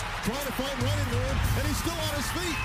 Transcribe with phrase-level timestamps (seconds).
[0.00, 2.56] Backwards, trying to find running room, and he's still on his feet.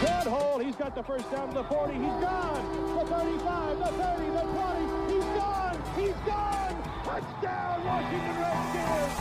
[0.00, 0.58] Good hole.
[0.58, 1.94] He's got the first down to the 40.
[1.94, 2.98] He's gone.
[2.98, 5.14] The 35, the 30, the 20.
[5.14, 5.82] He's gone.
[5.96, 6.82] He's gone.
[7.04, 9.12] Touchdown, Washington Redskins.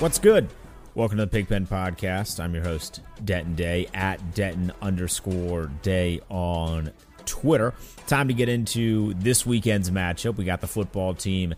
[0.00, 0.48] What's good?
[0.94, 2.40] Welcome to the Pigpen Podcast.
[2.42, 6.92] I'm your host, Denton Day, at Denton underscore Day on
[7.28, 7.74] Twitter.
[8.06, 10.36] Time to get into this weekend's matchup.
[10.36, 11.54] We got the football team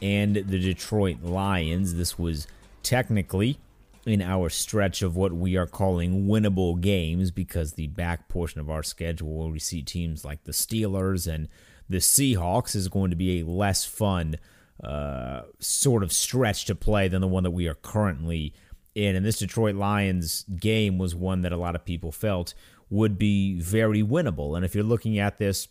[0.00, 1.94] and the Detroit Lions.
[1.94, 2.46] This was
[2.82, 3.58] technically
[4.06, 8.70] in our stretch of what we are calling winnable games because the back portion of
[8.70, 11.48] our schedule where we see teams like the Steelers and
[11.88, 14.36] the Seahawks is going to be a less fun
[14.82, 18.52] uh, sort of stretch to play than the one that we are currently
[18.94, 19.16] in.
[19.16, 22.52] And this Detroit Lions game was one that a lot of people felt
[22.94, 24.54] would be very winnable.
[24.54, 25.66] And if you're looking at this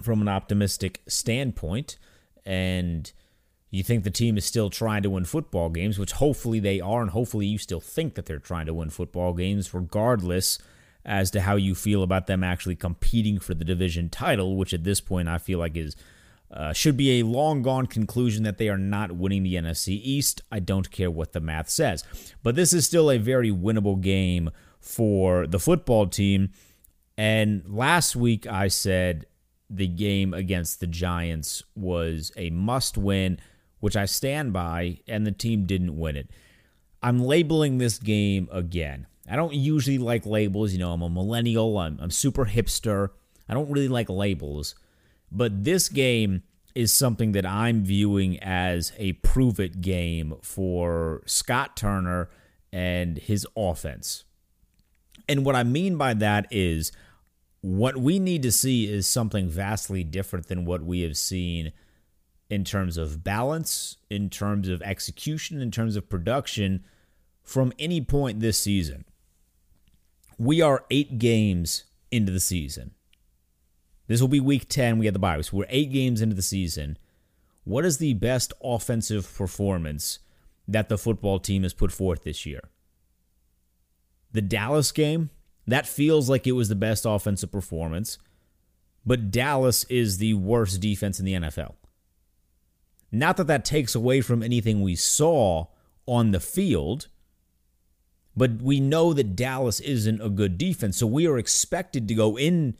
[0.00, 1.98] from an optimistic standpoint
[2.46, 3.12] and
[3.70, 7.02] you think the team is still trying to win football games, which hopefully they are,
[7.02, 10.58] and hopefully you still think that they're trying to win football games, regardless
[11.04, 14.84] as to how you feel about them actually competing for the division title, which at
[14.84, 15.94] this point I feel like is
[16.50, 20.40] uh, should be a long gone conclusion that they are not winning the NFC East.
[20.50, 22.02] I don't care what the math says,
[22.42, 26.50] but this is still a very winnable game for the football team.
[27.16, 29.26] And last week I said
[29.68, 33.38] the game against the Giants was a must win,
[33.78, 36.30] which I stand by, and the team didn't win it.
[37.02, 39.06] I'm labeling this game again.
[39.28, 40.72] I don't usually like labels.
[40.72, 43.10] You know, I'm a millennial, I'm, I'm super hipster.
[43.48, 44.74] I don't really like labels.
[45.30, 46.42] But this game
[46.74, 52.30] is something that I'm viewing as a prove it game for Scott Turner
[52.72, 54.24] and his offense.
[55.30, 56.90] And what I mean by that is
[57.60, 61.70] what we need to see is something vastly different than what we have seen
[62.48, 66.84] in terms of balance, in terms of execution, in terms of production
[67.44, 69.04] from any point this season.
[70.36, 72.90] We are eight games into the season.
[74.08, 74.98] This will be week 10.
[74.98, 75.40] We have the bye.
[75.42, 76.98] So we're eight games into the season.
[77.62, 80.18] What is the best offensive performance
[80.66, 82.62] that the football team has put forth this year?
[84.32, 85.30] The Dallas game,
[85.66, 88.18] that feels like it was the best offensive performance,
[89.04, 91.74] but Dallas is the worst defense in the NFL.
[93.12, 95.66] Not that that takes away from anything we saw
[96.06, 97.08] on the field,
[98.36, 100.96] but we know that Dallas isn't a good defense.
[100.96, 102.76] So we are expected to go in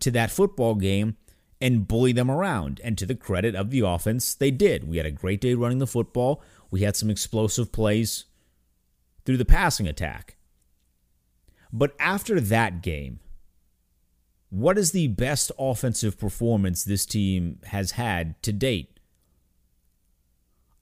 [0.00, 1.16] to that football game
[1.60, 2.80] and bully them around.
[2.82, 4.88] And to the credit of the offense, they did.
[4.88, 6.42] We had a great day running the football.
[6.70, 8.24] We had some explosive plays
[9.24, 10.36] through the passing attack.
[11.72, 13.20] But after that game,
[14.50, 18.98] what is the best offensive performance this team has had to date?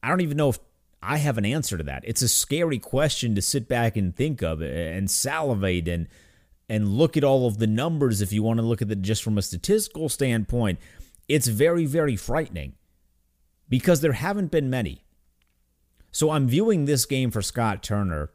[0.02, 0.60] I don't even know if
[1.02, 2.04] I have an answer to that.
[2.06, 6.06] It's a scary question to sit back and think of and salivate and
[6.68, 9.22] and look at all of the numbers if you want to look at it just
[9.22, 10.78] from a statistical standpoint.
[11.28, 12.74] It's very very frightening
[13.68, 15.02] because there haven't been many.
[16.12, 18.30] So I'm viewing this game for Scott Turner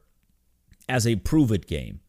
[0.89, 2.00] as a prove it game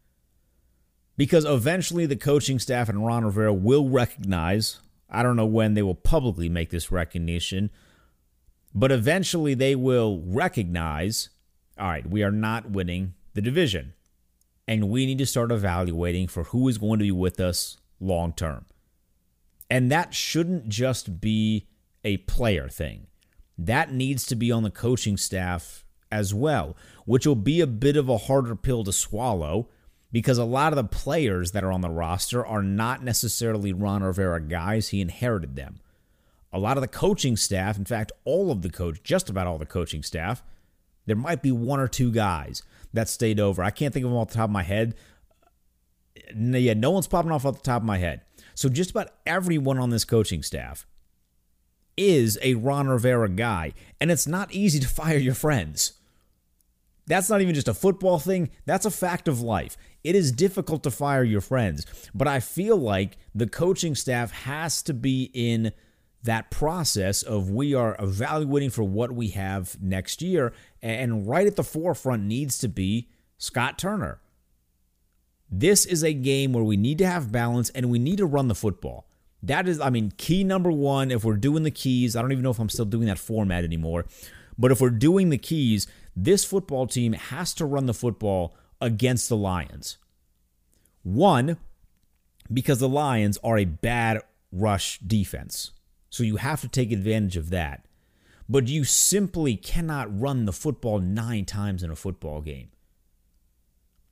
[1.16, 4.80] because eventually the coaching staff and Ron Rivera will recognize,
[5.10, 7.70] I don't know when they will publicly make this recognition,
[8.74, 11.28] but eventually they will recognize
[11.78, 13.94] all right, we are not winning the division.
[14.68, 18.32] And we need to start evaluating for who is going to be with us long
[18.32, 18.66] term.
[19.68, 21.66] And that shouldn't just be
[22.04, 23.06] a player thing,
[23.56, 26.76] that needs to be on the coaching staff as well,
[27.06, 29.68] which will be a bit of a harder pill to swallow
[30.12, 34.02] because a lot of the players that are on the roster are not necessarily Ron
[34.02, 34.90] Rivera guys.
[34.90, 35.80] He inherited them.
[36.52, 39.58] A lot of the coaching staff, in fact, all of the coach, just about all
[39.58, 40.42] the coaching staff,
[41.06, 42.62] there might be one or two guys
[42.92, 43.62] that stayed over.
[43.62, 44.94] I can't think of them off the top of my head.
[46.36, 48.20] Yeah, no one's popping off off the top of my head.
[48.54, 50.86] So just about everyone on this coaching staff
[51.96, 55.94] is a Ron Rivera guy, and it's not easy to fire your friends.
[57.06, 59.76] That's not even just a football thing, that's a fact of life.
[60.04, 64.82] It is difficult to fire your friends, but I feel like the coaching staff has
[64.82, 65.72] to be in
[66.24, 71.56] that process of we are evaluating for what we have next year, and right at
[71.56, 73.08] the forefront needs to be
[73.38, 74.20] Scott Turner.
[75.50, 78.48] This is a game where we need to have balance and we need to run
[78.48, 79.06] the football.
[79.42, 81.10] That is, I mean, key number one.
[81.10, 83.64] If we're doing the keys, I don't even know if I'm still doing that format
[83.64, 84.06] anymore.
[84.56, 89.30] But if we're doing the keys, this football team has to run the football against
[89.30, 89.96] the Lions.
[91.02, 91.56] One,
[92.52, 94.20] because the Lions are a bad
[94.52, 95.70] rush defense.
[96.10, 97.86] So you have to take advantage of that.
[98.48, 102.68] But you simply cannot run the football nine times in a football game.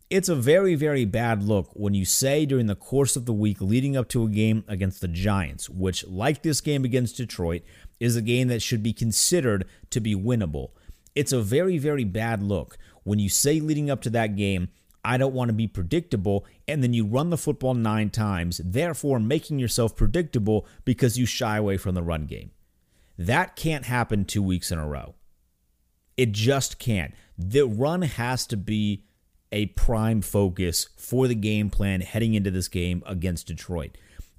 [0.08, 3.60] It's a very, very bad look when you say during the course of the week
[3.60, 7.62] leading up to a game against the Giants, which, like this game against Detroit,
[8.00, 10.70] is a game that should be considered to be winnable.
[11.14, 14.68] It's a very, very bad look when you say leading up to that game,
[15.04, 19.18] I don't want to be predictable, and then you run the football nine times, therefore
[19.18, 22.50] making yourself predictable because you shy away from the run game.
[23.16, 25.14] That can't happen two weeks in a row.
[26.16, 27.14] It just can't.
[27.38, 29.04] The run has to be
[29.52, 33.96] a prime focus for the game plan heading into this game against Detroit.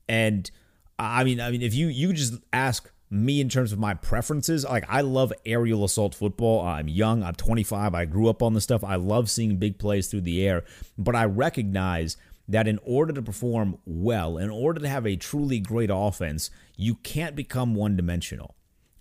[0.08, 0.50] And
[0.98, 4.64] I mean, I mean, if you you just ask me in terms of my preferences,
[4.64, 6.66] like I love aerial assault football.
[6.66, 8.84] I'm young, I'm 25, I grew up on this stuff.
[8.84, 10.64] I love seeing big plays through the air,
[10.98, 12.16] but I recognize
[12.48, 16.96] that in order to perform well, in order to have a truly great offense, you
[16.96, 18.56] can't become one dimensional.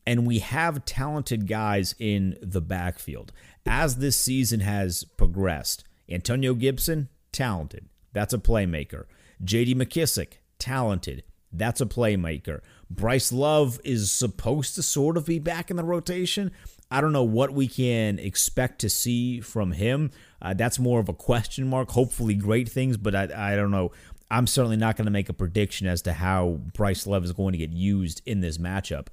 [0.06, 3.32] And we have talented guys in the backfield.
[3.64, 7.88] As this season has progressed, Antonio Gibson, talented.
[8.12, 9.04] That's a playmaker.
[9.44, 11.22] JD McKissic, talented.
[11.52, 12.60] That's a playmaker.
[12.88, 16.50] Bryce Love is supposed to sort of be back in the rotation.
[16.90, 20.10] I don't know what we can expect to see from him.
[20.42, 21.90] Uh, that's more of a question mark.
[21.90, 23.92] Hopefully, great things, but I, I don't know.
[24.30, 27.52] I'm certainly not going to make a prediction as to how Bryce Love is going
[27.52, 29.08] to get used in this matchup.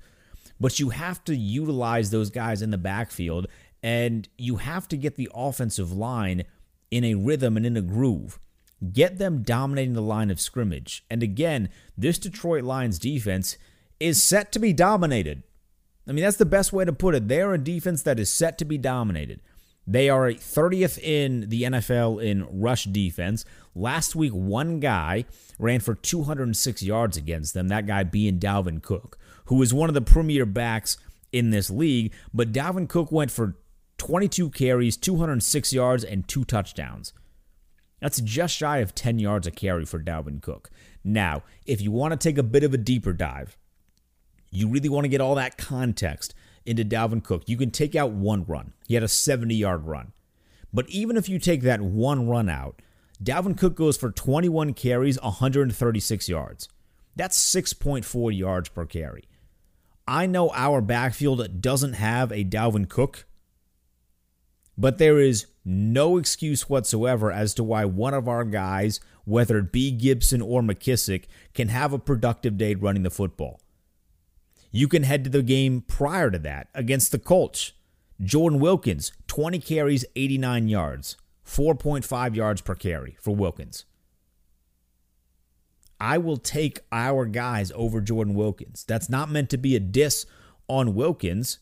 [0.59, 3.47] But you have to utilize those guys in the backfield,
[3.83, 6.43] and you have to get the offensive line
[6.89, 8.39] in a rhythm and in a groove.
[8.93, 11.03] Get them dominating the line of scrimmage.
[11.09, 13.57] And again, this Detroit Lions defense
[13.99, 15.43] is set to be dominated.
[16.07, 17.27] I mean, that's the best way to put it.
[17.27, 19.41] They're a defense that is set to be dominated.
[19.85, 23.45] They are 30th in the NFL in rush defense.
[23.73, 25.25] Last week, one guy
[25.57, 29.95] ran for 206 yards against them, that guy being Dalvin Cook, who is one of
[29.95, 30.97] the premier backs
[31.31, 32.13] in this league.
[32.33, 33.55] But Dalvin Cook went for
[33.97, 37.13] 22 carries, 206 yards, and two touchdowns.
[37.99, 40.69] That's just shy of 10 yards a carry for Dalvin Cook.
[41.03, 43.57] Now, if you want to take a bit of a deeper dive,
[44.51, 46.33] you really want to get all that context
[46.65, 48.73] into Dalvin Cook, you can take out one run.
[48.87, 50.11] He had a 70 yard run.
[50.73, 52.81] But even if you take that one run out,
[53.23, 56.67] Dalvin Cook goes for 21 carries, 136 yards.
[57.15, 59.23] That's 6.4 yards per carry.
[60.07, 63.25] I know our backfield doesn't have a Dalvin Cook
[64.77, 69.73] but there is no excuse whatsoever as to why one of our guys, whether it
[69.73, 73.59] be Gibson or McKissic, can have a productive day running the football.
[74.71, 77.73] You can head to the game prior to that against the Colts.
[78.21, 83.85] Jordan Wilkins, 20 carries, 89 yards, 4.5 yards per carry for Wilkins.
[85.99, 88.85] I will take our guys over Jordan Wilkins.
[88.87, 90.25] That's not meant to be a diss
[90.69, 91.59] on Wilkins.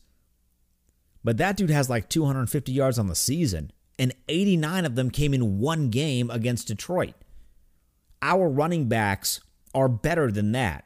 [1.24, 5.32] But that dude has like 250 yards on the season, and 89 of them came
[5.34, 7.14] in one game against Detroit.
[8.22, 9.40] Our running backs
[9.74, 10.84] are better than that.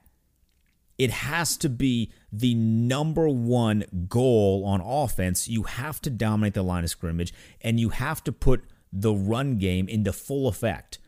[0.99, 5.49] It has to be the number one goal on offense.
[5.49, 9.57] You have to dominate the line of scrimmage, and you have to put the run
[9.57, 10.99] game into full effect.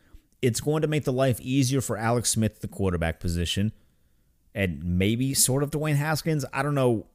[0.41, 3.71] It's going to make the life easier for Alex Smith, the quarterback position.
[4.55, 6.45] and maybe sort of Dwayne Haskins.
[6.53, 7.07] I don't know.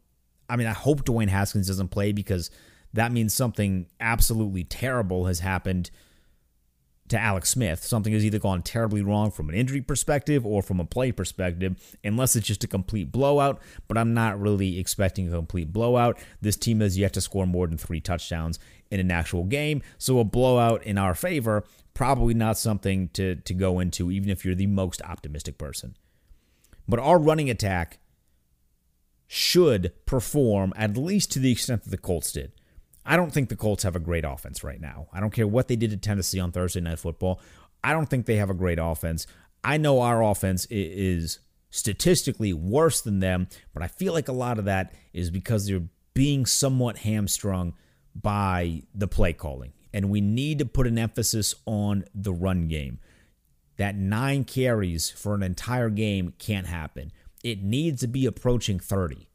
[0.49, 2.51] I mean, I hope Dwayne Haskins doesn't play because
[2.93, 5.91] that means something absolutely terrible has happened
[7.09, 7.83] to Alex Smith.
[7.83, 11.97] Something has either gone terribly wrong from an injury perspective or from a play perspective,
[12.05, 13.61] unless it's just a complete blowout.
[13.89, 16.19] But I'm not really expecting a complete blowout.
[16.41, 18.59] This team has yet to score more than three touchdowns
[18.91, 19.83] in an actual game.
[19.97, 21.65] So a blowout in our favor,
[21.95, 25.97] probably not something to, to go into, even if you're the most optimistic person.
[26.87, 27.99] But our running attack
[29.27, 32.53] should perform at least to the extent that the Colts did.
[33.09, 35.09] I don't think the Colts have a great offense right now.
[35.15, 37.41] I don't care what they did to Tennessee on Thursday Night Football.
[37.83, 39.27] I don't think they have a great offense.
[39.65, 41.39] I know our offense is
[41.71, 45.89] statistically worse than them, but I feel like a lot of that is because they're
[46.13, 47.73] being somewhat hamstrung
[48.15, 49.73] by the play calling.
[49.95, 52.99] And we need to put an emphasis on the run game.
[53.79, 57.11] That nine carries for an entire game can't happen.
[57.43, 59.28] It needs to be approaching 30.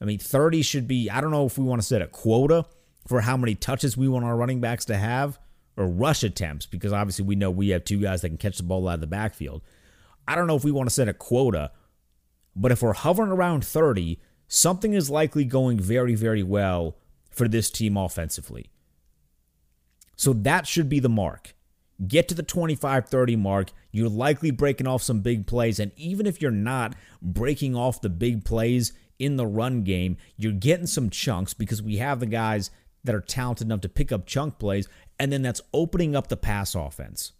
[0.00, 2.66] I mean, 30 should be, I don't know if we want to set a quota
[3.06, 5.38] for how many touches we want our running backs to have
[5.76, 8.62] or rush attempts, because obviously we know we have two guys that can catch the
[8.62, 9.62] ball out of the backfield.
[10.26, 11.70] I don't know if we want to set a quota,
[12.54, 16.96] but if we're hovering around 30, something is likely going very, very well
[17.30, 18.70] for this team offensively.
[20.16, 21.54] So that should be the mark.
[22.06, 23.70] Get to the 25 30 mark.
[23.90, 25.78] You're likely breaking off some big plays.
[25.78, 30.16] And even if you're not breaking off the big plays, in the run game.
[30.36, 32.70] You're getting some chunks because we have the guys
[33.04, 36.36] that are talented enough to pick up chunk plays, and then that's opening up the
[36.36, 37.32] pass offense.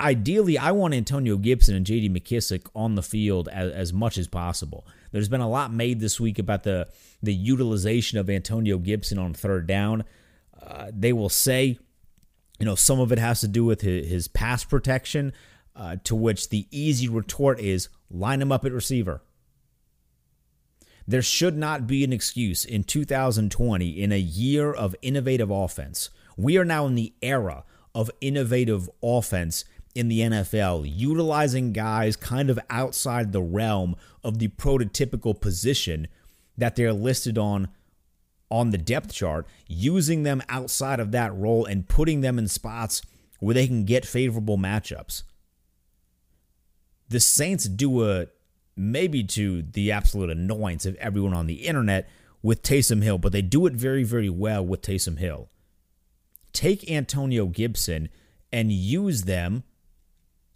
[0.00, 4.26] Ideally, I want Antonio Gibson and JD McKissic on the field as, as much as
[4.26, 4.86] possible.
[5.12, 6.88] There's been a lot made this week about the,
[7.22, 10.04] the utilization of Antonio Gibson on third down.
[10.60, 11.78] Uh, they will say,
[12.58, 15.32] you know, some of it has to do with his, his pass protection,
[15.76, 19.22] uh, to which the easy retort is line him up at receiver.
[21.06, 26.10] There should not be an excuse in 2020 in a year of innovative offense.
[26.36, 32.48] We are now in the era of innovative offense in the NFL, utilizing guys kind
[32.48, 36.08] of outside the realm of the prototypical position
[36.56, 37.68] that they're listed on
[38.50, 43.00] on the depth chart, using them outside of that role and putting them in spots
[43.40, 45.22] where they can get favorable matchups.
[47.08, 48.26] The Saints do a
[48.76, 52.08] maybe to the absolute annoyance of everyone on the internet
[52.42, 55.48] with Taysom Hill, but they do it very, very well with Taysom Hill.
[56.52, 58.08] Take Antonio Gibson
[58.52, 59.64] and use them,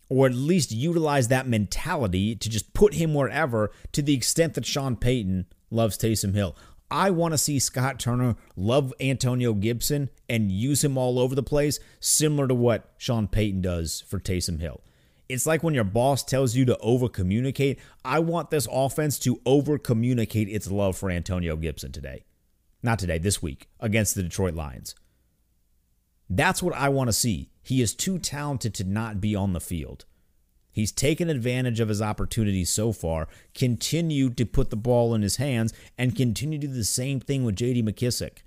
[0.09, 4.67] or at least utilize that mentality to just put him wherever to the extent that
[4.67, 6.57] Sean Payton loves Taysom Hill.
[6.91, 11.43] I want to see Scott Turner love Antonio Gibson and use him all over the
[11.43, 14.83] place, similar to what Sean Payton does for Taysom Hill.
[15.29, 17.81] It's like when your boss tells you to over communicate.
[18.05, 22.25] I want this offense to over communicate its love for Antonio Gibson today.
[22.83, 24.95] Not today, this week against the Detroit Lions.
[26.31, 27.51] That's what I want to see.
[27.63, 30.05] He is too talented to not be on the field.
[30.71, 35.37] He's taken advantage of his opportunities so far, continue to put the ball in his
[35.37, 38.39] hands, and continue to do the same thing with JD McKissic.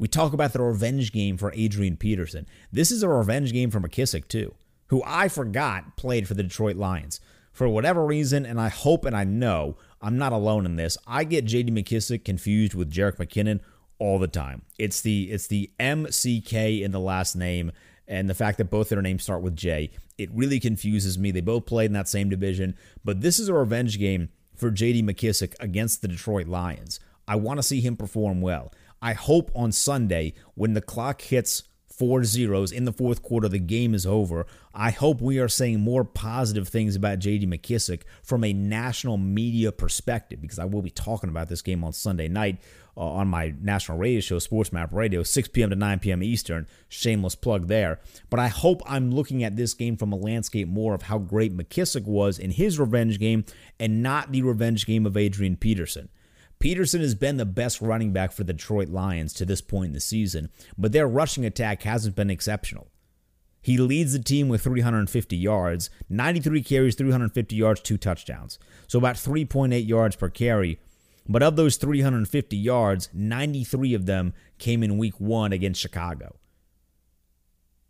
[0.00, 2.46] We talk about the revenge game for Adrian Peterson.
[2.72, 4.54] This is a revenge game for McKissic, too
[4.88, 7.20] who I forgot played for the Detroit Lions.
[7.52, 11.24] For whatever reason, and I hope and I know I'm not alone in this, I
[11.24, 13.60] get JD McKissic confused with Jerick McKinnon
[13.98, 14.62] all the time.
[14.78, 17.72] It's the it's the MCK in the last name
[18.06, 19.90] and the fact that both their names start with J.
[20.16, 21.30] It really confuses me.
[21.30, 25.04] They both played in that same division, but this is a revenge game for JD
[25.04, 27.00] McKissic against the Detroit Lions.
[27.26, 28.72] I want to see him perform well.
[29.00, 33.48] I hope on Sunday when the clock hits four zeros in the fourth quarter.
[33.48, 34.46] The game is over.
[34.74, 39.72] I hope we are saying more positive things about JD McKissic from a national media
[39.72, 42.58] perspective because I will be talking about this game on Sunday night
[42.96, 45.70] uh, on my national radio show, Sports Map Radio, 6 p.m.
[45.70, 46.22] to 9 p.m.
[46.22, 46.66] Eastern.
[46.88, 48.00] Shameless plug there.
[48.28, 51.56] But I hope I'm looking at this game from a landscape more of how great
[51.56, 53.44] McKissic was in his revenge game
[53.78, 56.08] and not the revenge game of Adrian Peterson.
[56.58, 59.92] Peterson has been the best running back for the Detroit Lions to this point in
[59.92, 62.88] the season, but their rushing attack hasn't been exceptional.
[63.60, 68.58] He leads the team with 350 yards, 93 carries, 350 yards, two touchdowns.
[68.86, 70.80] So about 3.8 yards per carry.
[71.28, 76.36] But of those 350 yards, 93 of them came in week one against Chicago.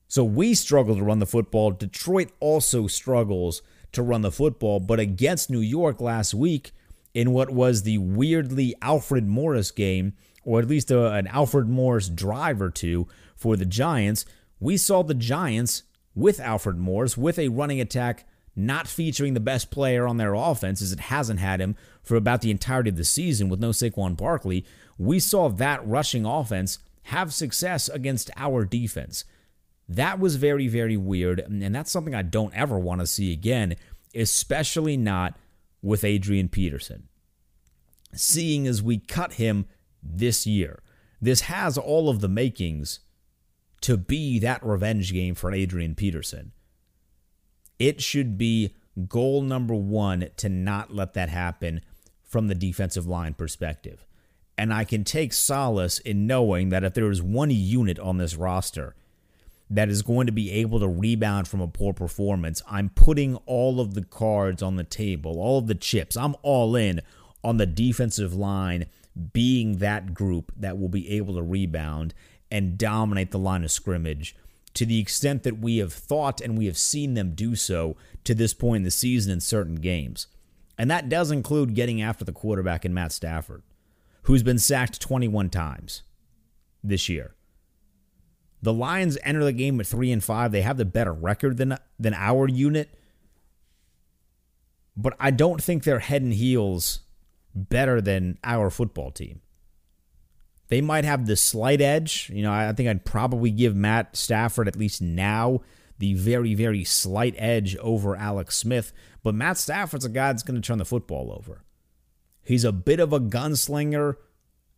[0.08, 1.70] So we struggle to run the football.
[1.70, 4.80] Detroit also struggles to run the football.
[4.80, 6.72] But against New York last week,
[7.18, 10.12] in what was the weirdly Alfred Morris game,
[10.44, 14.24] or at least a, an Alfred Morris drive or two for the Giants,
[14.60, 15.82] we saw the Giants
[16.14, 20.80] with Alfred Morris with a running attack not featuring the best player on their offense,
[20.80, 24.16] as it hasn't had him for about the entirety of the season with no Saquon
[24.16, 24.64] Barkley,
[24.96, 29.24] we saw that rushing offense have success against our defense.
[29.88, 33.74] That was very, very weird, and that's something I don't ever want to see again,
[34.14, 35.34] especially not
[35.82, 37.07] with Adrian Peterson.
[38.12, 39.66] Seeing as we cut him
[40.02, 40.82] this year,
[41.20, 43.00] this has all of the makings
[43.80, 46.52] to be that revenge game for Adrian Peterson.
[47.78, 48.74] It should be
[49.08, 51.80] goal number one to not let that happen
[52.24, 54.04] from the defensive line perspective.
[54.56, 58.34] And I can take solace in knowing that if there is one unit on this
[58.34, 58.96] roster
[59.70, 63.80] that is going to be able to rebound from a poor performance, I'm putting all
[63.80, 66.16] of the cards on the table, all of the chips.
[66.16, 67.02] I'm all in
[67.42, 68.86] on the defensive line
[69.32, 72.14] being that group that will be able to rebound
[72.50, 74.36] and dominate the line of scrimmage
[74.74, 78.34] to the extent that we have thought and we have seen them do so to
[78.34, 80.28] this point in the season in certain games.
[80.76, 83.62] And that does include getting after the quarterback in Matt Stafford,
[84.22, 86.02] who's been sacked 21 times
[86.84, 87.34] this year.
[88.62, 90.52] The Lions enter the game at 3 and 5.
[90.52, 92.90] They have the better record than than our unit.
[94.96, 97.00] But I don't think they're head and heels
[97.58, 99.40] better than our football team.
[100.68, 102.30] They might have the slight edge.
[102.32, 105.60] You know, I think I'd probably give Matt Stafford, at least now,
[105.98, 108.92] the very, very slight edge over Alex Smith.
[109.22, 111.64] But Matt Stafford's a guy that's going to turn the football over.
[112.44, 114.16] He's a bit of a gunslinger,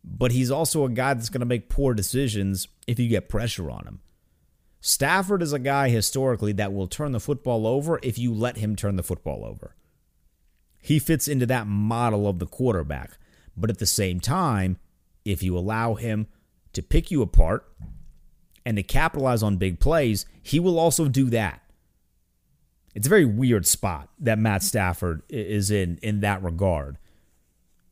[0.03, 3.69] but he's also a guy that's going to make poor decisions if you get pressure
[3.69, 3.99] on him.
[4.79, 8.75] Stafford is a guy historically that will turn the football over if you let him
[8.75, 9.75] turn the football over.
[10.81, 13.17] He fits into that model of the quarterback.
[13.55, 14.77] But at the same time,
[15.23, 16.27] if you allow him
[16.73, 17.71] to pick you apart
[18.65, 21.61] and to capitalize on big plays, he will also do that.
[22.93, 26.97] It's a very weird spot that Matt Stafford is in in that regard.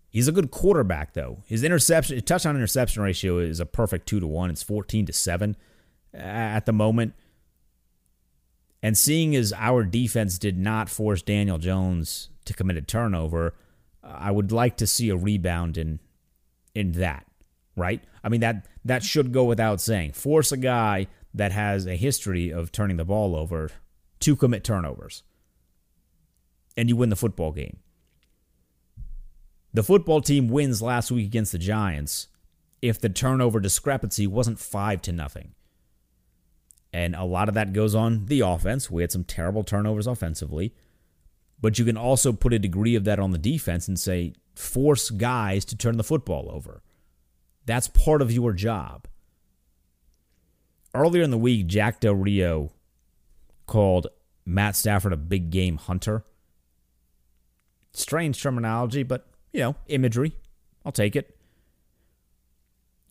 [0.09, 1.43] He's a good quarterback though.
[1.45, 4.49] His interception touchdown interception ratio is a perfect 2 to 1.
[4.49, 5.55] It's 14 to 7
[6.13, 7.13] at the moment.
[8.81, 13.53] And seeing as our defense did not force Daniel Jones to commit a turnover,
[14.03, 15.99] uh, I would like to see a rebound in
[16.75, 17.25] in that,
[17.75, 18.03] right?
[18.23, 20.13] I mean that that should go without saying.
[20.13, 23.71] Force a guy that has a history of turning the ball over
[24.19, 25.23] to commit turnovers.
[26.75, 27.77] And you win the football game.
[29.73, 32.27] The football team wins last week against the Giants
[32.81, 35.53] if the turnover discrepancy wasn't 5 to nothing.
[36.91, 38.89] And a lot of that goes on the offense.
[38.89, 40.73] We had some terrible turnovers offensively.
[41.61, 45.09] But you can also put a degree of that on the defense and say, force
[45.09, 46.81] guys to turn the football over.
[47.65, 49.07] That's part of your job.
[50.93, 52.71] Earlier in the week, Jack Del Rio
[53.67, 54.07] called
[54.45, 56.23] Matt Stafford a big game hunter.
[57.93, 60.35] Strange terminology, but, you know, imagery.
[60.85, 61.35] I'll take it.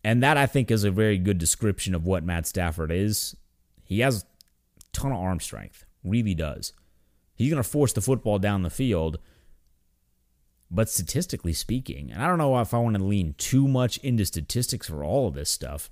[0.02, 3.37] And that, I think, is a very good description of what Matt Stafford is.
[3.84, 6.72] He has a ton of arm strength, really does.
[7.38, 9.18] He's going to force the football down the field
[10.70, 14.27] but statistically speaking, and I don't know if I want to lean too much into
[14.27, 15.90] statistics for all of this stuff,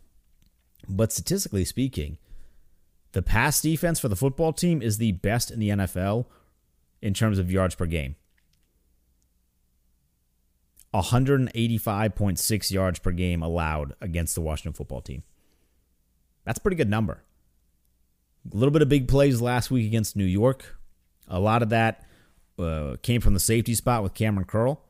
[0.89, 2.19] but statistically speaking,
[3.13, 6.27] the pass defense for the football team is the best in the NFL
[7.01, 8.17] in terms of yards per game.
[10.95, 15.23] 185.6 yards per game allowed against the Washington football team.
[16.45, 17.23] That's a pretty good number.
[18.53, 20.76] A little bit of big plays last week against New York.
[21.29, 22.07] A lot of that
[22.59, 24.83] uh, came from the safety spot with Kamren Curl,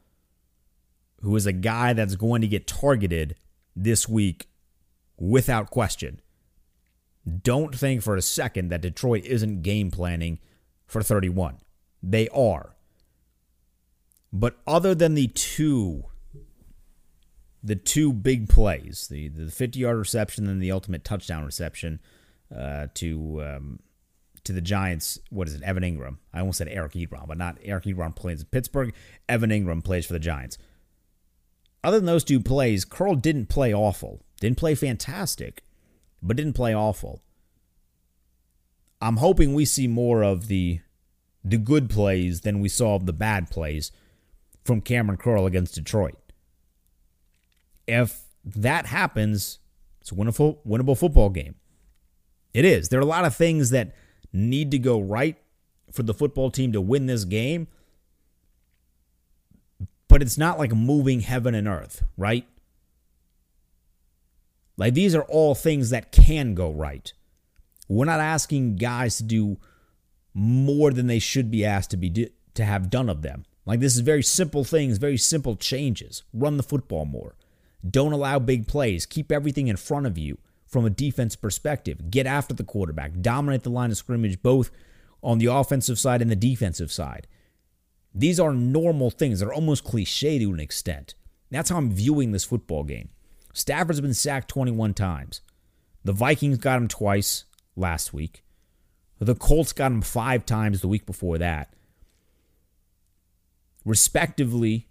[1.23, 3.37] who is a guy that's going to get targeted
[3.75, 4.49] this week
[5.19, 6.21] without question.
[7.43, 10.39] Don't think for a second that Detroit isn't game planning
[10.87, 11.59] for 31.
[12.03, 12.77] They are.
[14.33, 16.05] But other than the two
[17.63, 22.01] the two big plays, the the 50-yard reception and the ultimate touchdown reception
[22.57, 23.81] uh, to um,
[24.47, 25.19] to the Giants.
[25.31, 25.63] What is it?
[25.63, 26.19] Evan Engram.
[26.33, 28.95] I almost said Eric Ebron, but not Eric Ebron plays in Pittsburgh.
[29.29, 30.59] Evan Engram plays for the Giants.
[31.85, 34.23] Other than those two plays, Curl didn't play awful.
[34.41, 35.63] Didn't play fantastic,
[36.23, 37.23] but didn't play awful.
[39.01, 40.81] I'm hoping we see more of the
[41.45, 43.93] the good plays than we saw of the bad plays
[44.65, 46.19] from Kamren Curl against Detroit.
[47.87, 49.61] If that happens,
[50.01, 51.55] it's a winnable, winnable football game.
[52.53, 52.89] It is.
[52.89, 53.95] There are a lot of things that
[54.37, 55.37] need to go right
[55.91, 57.69] for the football team to win this game.
[60.09, 62.47] But it's not like moving heaven and earth, right?
[64.77, 67.13] Like these are all things that can go right.
[67.89, 69.57] We're not asking guys to do
[70.35, 73.45] more than they should be asked to be to have done of them.
[73.65, 76.23] Like this is very simple things, very simple changes.
[76.33, 77.35] Run the football more.
[77.89, 79.07] Don't allow big plays.
[79.07, 82.11] Keep everything in front of you from a defense perspective.
[82.11, 83.21] Get after the quarterback.
[83.21, 84.71] Dominate the line of scrimmage both
[85.23, 87.27] on the offensive side and the defensive side.
[88.15, 89.41] These are normal things.
[89.41, 91.15] They're almost cliche to an extent.
[91.51, 93.11] That's how I'm viewing this football game.
[93.53, 95.41] Stafford's been sacked 21 times.
[96.05, 98.43] The Vikings got him twice last week.
[99.19, 101.73] The Colts got him five times the week before that.
[103.85, 104.89] Respectively,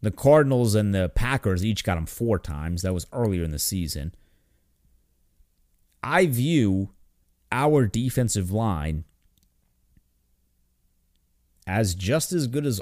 [0.00, 2.82] the Cardinals and the Packers each got him four times.
[2.82, 4.14] That was earlier in the season.
[6.04, 6.90] I view
[7.50, 9.04] our defensive line
[11.66, 12.78] as just as good as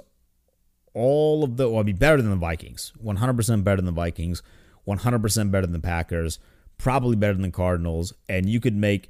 [0.93, 2.93] all of the, well, I mean, better than the Vikings.
[3.03, 4.43] 100% better than the Vikings.
[4.89, 6.41] 100% better than the Packers.
[6.79, 8.13] Probably better than the Cardinals.
[8.29, 9.09] And you could make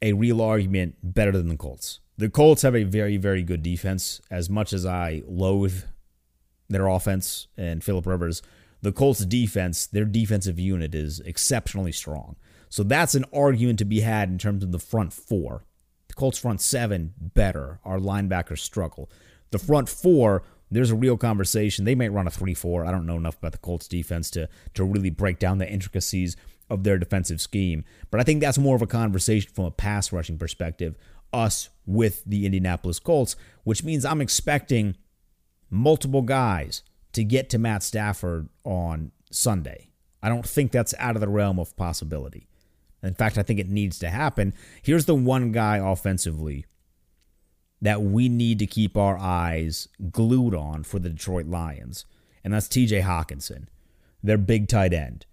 [0.00, 2.00] a real argument better than the Colts.
[2.16, 4.22] The Colts have a very, very good defense.
[4.30, 5.84] As much as I loathe
[6.70, 8.40] their offense and Philip Rivers,
[8.80, 12.36] the Colts defense, their defensive unit is exceptionally strong.
[12.68, 15.64] So that's an argument to be had in terms of the front four.
[16.08, 17.80] The Colts front seven better.
[17.84, 19.10] Our linebackers struggle.
[19.50, 21.84] The front four, there's a real conversation.
[21.84, 22.86] They might run a 3-4.
[22.86, 26.36] I don't know enough about the Colts defense to to really break down the intricacies
[26.68, 27.84] of their defensive scheme.
[28.10, 30.96] But I think that's more of a conversation from a pass rushing perspective,
[31.32, 34.96] us with the Indianapolis Colts, which means I'm expecting
[35.70, 39.88] multiple guys to get to Matt Stafford on Sunday.
[40.22, 42.48] I don't think that's out of the realm of possibility.
[43.02, 44.54] In fact, I think it needs to happen.
[44.82, 46.66] Here's the one guy offensively
[47.80, 52.06] that we need to keep our eyes glued on for the Detroit Lions,
[52.42, 53.66] and that's TJ Hockenson,
[54.22, 55.26] their big tight end.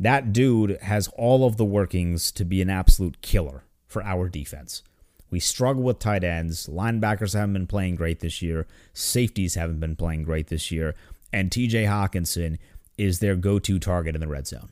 [0.00, 4.82] That dude has all of the workings to be an absolute killer for our defense.
[5.30, 6.66] We struggle with tight ends.
[6.66, 8.66] Linebackers haven't been playing great this year.
[8.92, 10.94] Safeties haven't been playing great this year.
[11.32, 12.58] And TJ Hockenson
[12.96, 14.70] is their go to target in the red zone.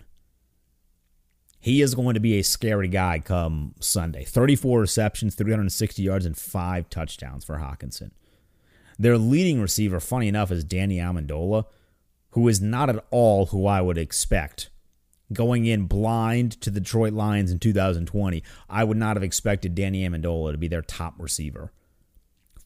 [1.62, 4.25] He is going to be a scary guy come Sunday.
[4.25, 8.11] 34 receptions, 360 yards, and five touchdowns for Hockenson.
[8.98, 11.66] Their leading receiver, funny enough, is Danny Amendola,
[12.31, 14.70] who is not at all who I would expect
[15.33, 20.07] going in blind to the Detroit Lions in 2020, I would not have expected Danny
[20.07, 21.72] Amendola to be their top receiver.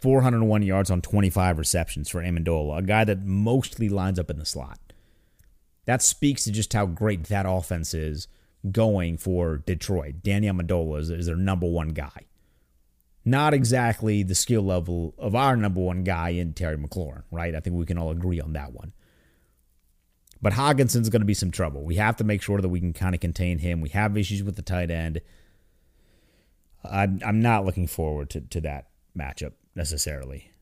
[0.01, 4.47] 401 yards on 25 receptions for Amendola, a guy that mostly lines up in the
[4.47, 4.79] slot.
[5.85, 8.27] That speaks to just how great that offense is
[8.73, 10.17] going for Detroit.
[10.23, 12.27] Danny Amendola is, is their number one guy.
[13.25, 17.55] Not exactly the skill level of our number one guy in Terry McLaurin, right?
[17.55, 18.93] I think we can all agree on that one.
[20.41, 21.83] But Hockenson's going to be some trouble.
[21.83, 23.81] We have to make sure that we can kind of contain him.
[23.81, 25.21] We have issues with the tight end.
[26.85, 30.53] I'm, I'm not looking forward to, to that matchup necessarily.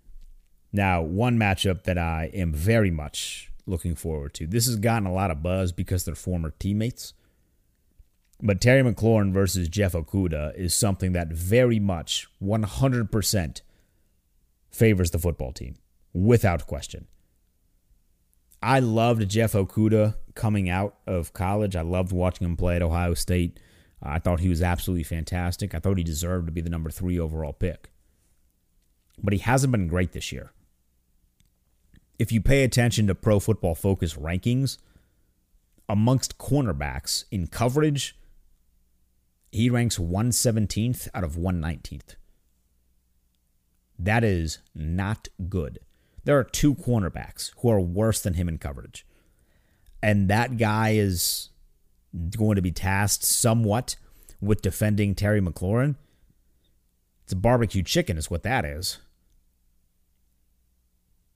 [0.73, 4.47] Now, one matchup that I am very much looking forward to.
[4.47, 7.14] This has gotten a lot of buzz because they're former teammates.
[8.42, 13.61] But Terry McLaurin versus Jeff Okudah is something that very much 100%
[14.70, 15.77] favors the football team,
[16.12, 17.07] without question.
[18.62, 21.77] I loved Jeff Okudah coming out of college.
[21.77, 23.61] I loved watching him play at Ohio State.
[24.03, 25.75] I thought he was absolutely fantastic.
[25.75, 27.90] I thought he deserved to be the number three overall pick.
[29.23, 30.53] But he hasn't been great this year.
[32.18, 34.79] If you pay attention to Pro Football Focus rankings,
[35.88, 38.16] amongst cornerbacks in coverage,
[39.55, 42.17] he ranks 117th out of 119th.
[43.97, 45.79] That is not good.
[46.25, 49.07] There are two cornerbacks who are worse than him in coverage.
[50.03, 51.51] And that guy is
[52.37, 53.95] going to be tasked somewhat
[54.40, 55.95] with defending Terry McLaurin.
[57.23, 58.99] It's a barbecue chicken, is what that is.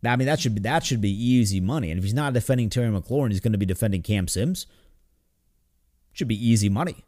[0.05, 1.93] I mean, that should be that should be easy money.
[1.93, 4.67] And if he's not defending Terry McLaurin, he's going to be defending Cam Sims.
[6.13, 7.05] Should be easy money.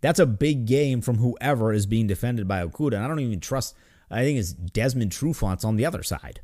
[0.00, 2.96] That's a big game from whoever is being defended by Okudah.
[2.96, 3.74] And I don't even trust.
[4.10, 6.40] I think it's Desmond Trufant's on the other side.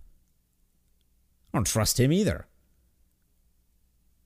[1.53, 2.47] I don't trust him either.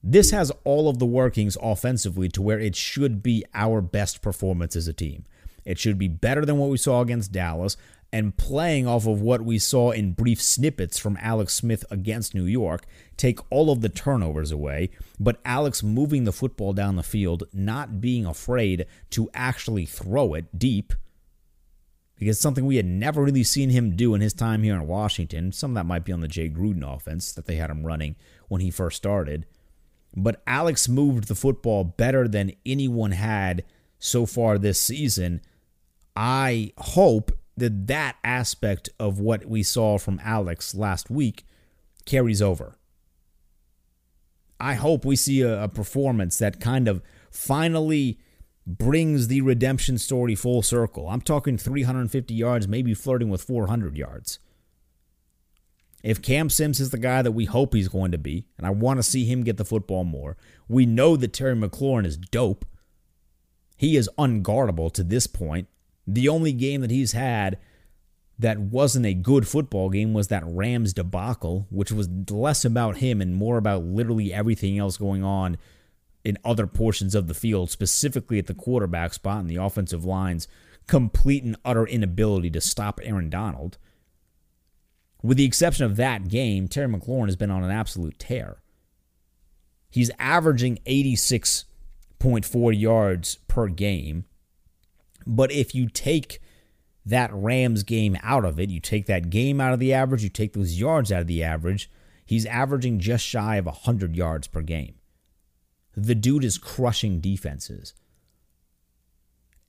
[0.03, 4.77] This has all of the workings offensively to where it should be our best performance
[4.77, 5.25] as a team.
[5.65, 7.77] It should be better than what we saw against Dallas
[8.16, 12.46] and playing off of what we saw in brief snippets from Alex Smith against New
[12.46, 12.87] York,
[13.18, 14.88] take all of the turnovers away,
[15.20, 20.59] but Alex moving the football down the field, not being afraid to actually throw it
[20.59, 20.94] deep
[22.18, 25.52] because something we had never really seen him do in his time here in Washington.
[25.52, 28.16] Some of that might be on the Jay Gruden offense that they had him running
[28.48, 29.44] when he first started.
[30.16, 33.62] But Alex moved the football better than anyone had
[33.98, 35.42] so far this season.
[36.16, 41.47] I hope that that aspect of what we saw from Alex last week
[42.05, 42.77] carries over.
[44.59, 48.19] I hope we see a, a performance that kind of finally
[48.66, 51.09] brings the redemption story full circle.
[51.09, 54.38] I'm talking 350 yards, maybe flirting with 400 yards.
[56.03, 58.71] If Cam Sims is the guy that we hope he's going to be, and I
[58.71, 60.37] want to see him get the football more,
[60.69, 62.64] we know that Terry McLaurin is dope.
[63.77, 65.69] He is unguardable to this point.
[66.07, 67.59] The only game that he's had
[68.38, 73.21] that wasn't a good football game was that Rams debacle, which was less about him
[73.21, 75.57] and more about literally everything else going on
[76.25, 80.49] in other portions of the field, specifically at the quarterback spot and the offensive line's
[80.87, 83.79] complete and utter inability to stop Aaron Donald.
[85.23, 88.59] With the exception of that game, Terry McLaurin has been on an absolute tear.
[89.90, 94.27] He's averaging 86.4 yards per game.
[95.27, 96.41] But if you take
[97.05, 100.29] that Rams game out of it, you take that game out of the average, you
[100.29, 101.91] take those yards out of the average,
[102.25, 104.95] he's averaging just shy of 100 yards per game.
[105.97, 107.95] The dude is crushing defenses.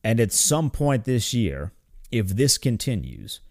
[0.04, 1.74] And at some point this year,
[2.12, 3.42] if this continues,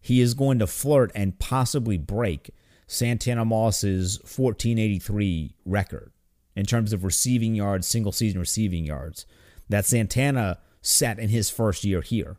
[0.00, 2.50] he is going to flirt and possibly break
[2.86, 6.12] Santana Moss's 1483 record
[6.54, 9.26] in terms of receiving yards, single season receiving yards
[9.68, 12.36] that Santana set in his first year here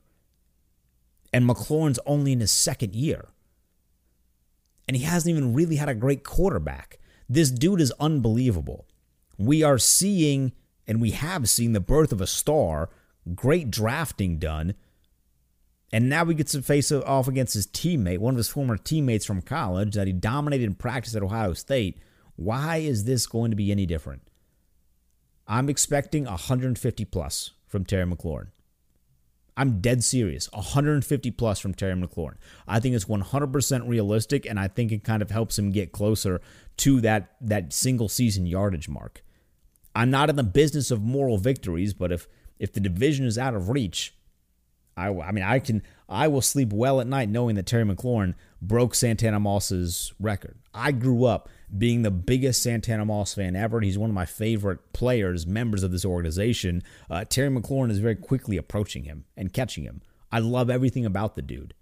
[1.36, 3.28] and McLaurin's only in his second year.
[4.88, 6.98] And he hasn't even really had a great quarterback.
[7.28, 8.88] This dude is unbelievable.
[9.38, 10.54] We are seeing,
[10.88, 12.90] and we have seen, the birth of a star,
[13.34, 14.76] great drafting done.
[15.92, 19.26] And now he gets to face off against his teammate, one of his former teammates
[19.26, 21.98] from college that he dominated in practice at Ohio State.
[22.38, 24.22] Why is this going to be any different?
[25.50, 28.48] I'm expecting 150 plus from Terry McLaurin.
[29.58, 30.52] I'm dead serious.
[30.52, 32.36] 150 plus from Terry McLaurin.
[32.68, 36.42] I think it's 100% realistic, and I think it kind of helps him get closer
[36.78, 39.24] to that that single season yardage mark.
[39.96, 42.28] I'm not in the business of moral victories, but if
[42.60, 44.14] if the division is out of reach,
[44.98, 48.34] I, I mean I can I will sleep well at night knowing that Terry McLaurin
[48.62, 50.58] broke Santana Moss's record.
[50.74, 53.82] I grew up being the biggest Santana Moss fan ever.
[53.82, 56.84] He's one of my favorite players, members of this organization.
[57.10, 60.02] Uh, Terry McLaurin is very quickly approaching him and catching him.
[60.32, 61.74] I love everything about the dude.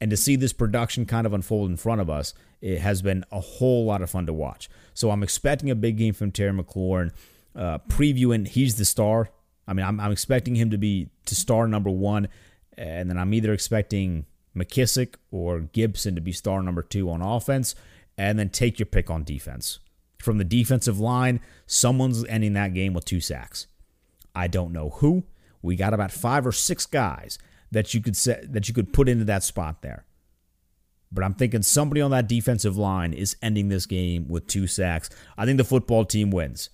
[0.00, 3.24] And to see this production kind of unfold in front of us, it has been
[3.32, 4.68] a whole lot of fun to watch.
[4.94, 7.10] So I'm expecting a big game from Terry McLaurin.
[7.54, 9.30] Uh, previewing, he's the star.
[9.66, 12.28] I mean, I'm, I'm expecting him to be to star number one,
[12.76, 14.24] and then I'm either expecting
[14.56, 17.74] McKissic or Gibson to be star number two on offense,
[18.18, 19.78] and then take your pick on defense.
[20.18, 23.68] From the defensive line, someone's ending that game with two sacks.
[24.34, 25.24] I don't know who.
[25.62, 27.38] We got about five or six guys
[27.70, 30.04] that you could set, that you could put into that spot there.
[31.10, 35.08] But I'm thinking somebody on that defensive line is ending this game with two sacks.
[35.38, 36.70] I think the football team wins.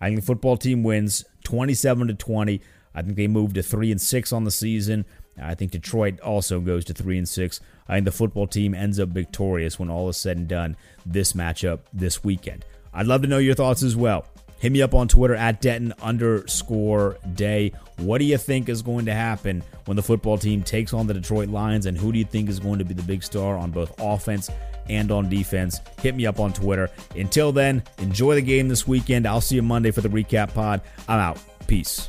[0.00, 2.60] I think the football team wins 27 to 20.
[2.94, 5.04] I think they move to 3 and 6 on the season.
[5.40, 7.60] I think Detroit also goes to 3 and 6.
[7.88, 11.32] I think the football team ends up victorious when all is said and done this
[11.32, 12.64] matchup this weekend.
[12.92, 14.26] I'd love to know your thoughts as well.
[14.58, 17.72] Hit me up on Twitter at Denton underscore day.
[17.98, 21.14] What do you think is going to happen when the football team takes on the
[21.14, 23.70] Detroit Lions, and who do you think is going to be the big star on
[23.70, 24.50] both offense
[24.88, 25.80] and on defense?
[26.00, 26.90] Hit me up on Twitter.
[27.14, 29.26] Until then, enjoy the game this weekend.
[29.26, 30.80] I'll see you Monday for the recap pod.
[31.06, 31.38] I'm out.
[31.66, 32.08] Peace.